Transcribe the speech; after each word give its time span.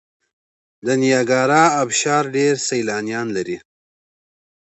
د 0.85 0.87
نیاګرا 1.01 1.63
ابشار 1.81 2.23
ډیر 2.35 2.53
سیلانیان 2.69 3.27
لري. 3.37 3.57